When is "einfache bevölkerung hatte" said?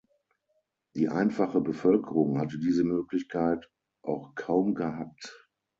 1.09-2.57